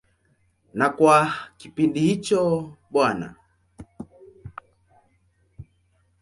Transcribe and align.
Na 0.77 0.87
kwa 0.95 1.17
kipindi 1.57 1.99
hicho 2.05 2.39
Bw. 2.91 2.97